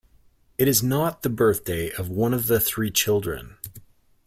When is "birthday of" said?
1.29-2.09